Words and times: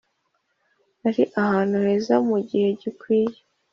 nari 1.01 1.23
ahantu 1.41 1.75
heza 1.85 2.15
mugihe 2.27 2.67
gikwiye. 2.79 3.39